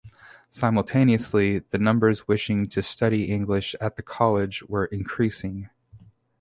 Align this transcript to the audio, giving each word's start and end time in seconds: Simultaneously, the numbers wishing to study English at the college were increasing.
Simultaneously, 0.49 1.59
the 1.69 1.77
numbers 1.77 2.27
wishing 2.27 2.65
to 2.65 2.81
study 2.81 3.25
English 3.31 3.75
at 3.79 3.97
the 3.97 4.01
college 4.01 4.63
were 4.63 4.85
increasing. 4.87 5.69